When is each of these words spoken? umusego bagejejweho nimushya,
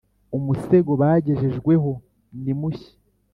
umusego 0.37 0.91
bagejejweho 1.01 1.91
nimushya, 2.43 2.93